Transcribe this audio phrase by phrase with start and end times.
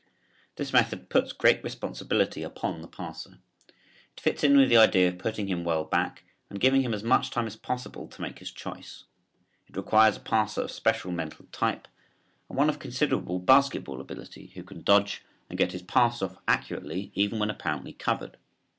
[0.55, 3.37] This method puts great responsibility upon the passer.
[4.17, 7.03] It fits in with the idea of putting him well back and giving him as
[7.03, 9.03] much time as possible to make his choice.
[9.67, 11.87] It requires a passer of special mental type,
[12.49, 17.11] and one of considerable basketball ability who can dodge and get his pass off accurately
[17.13, 18.37] even when apparently covered.